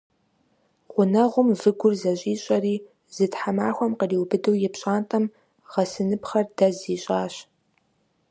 Гъунэгъум 0.93 1.49
выгур 1.61 1.93
зэщӀищӀэри 2.01 2.75
зы 3.15 3.25
тхьэмахуэм 3.31 3.93
къриубыдэу 3.99 4.57
и 4.67 4.69
пщӀантӀэм 4.73 5.25
гъэсыныпхъэр 5.71 6.45
дэз 6.57 6.77
ищӀащ. 6.95 7.35